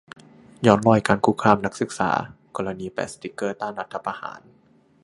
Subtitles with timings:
[0.65, 2.11] ย้อนรอยการคุกคามนักศึกษา
[2.55, 4.41] กรณีแปะสติ๊กเกอร์ต้านรัฐประหาร